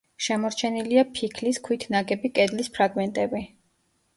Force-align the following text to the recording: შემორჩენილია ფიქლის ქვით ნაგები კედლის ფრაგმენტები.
შემორჩენილია 0.27 1.03
ფიქლის 1.17 1.61
ქვით 1.67 1.85
ნაგები 1.97 2.33
კედლის 2.39 2.73
ფრაგმენტები. 2.79 3.47